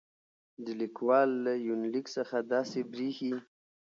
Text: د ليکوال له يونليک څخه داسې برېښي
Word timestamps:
د 0.65 0.67
ليکوال 0.81 1.29
له 1.45 1.53
يونليک 1.67 2.05
څخه 2.17 2.37
داسې 2.53 2.79
برېښي 2.91 3.33